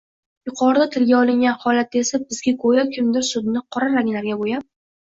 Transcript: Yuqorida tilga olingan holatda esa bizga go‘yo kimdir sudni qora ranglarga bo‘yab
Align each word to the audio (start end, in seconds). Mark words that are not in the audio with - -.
Yuqorida 0.49 0.87
tilga 0.95 1.17
olingan 1.17 1.61
holatda 1.65 2.01
esa 2.07 2.23
bizga 2.25 2.57
go‘yo 2.67 2.89
kimdir 2.97 3.31
sudni 3.33 3.67
qora 3.79 3.97
ranglarga 3.99 4.43
bo‘yab 4.45 4.69